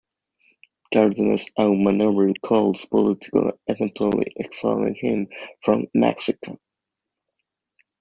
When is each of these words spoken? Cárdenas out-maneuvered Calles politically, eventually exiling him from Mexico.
Cárdenas 0.91 1.45
out-maneuvered 1.59 2.41
Calles 2.41 2.83
politically, 2.85 3.51
eventually 3.67 4.33
exiling 4.39 4.95
him 4.95 5.27
from 5.61 5.85
Mexico. 5.93 6.57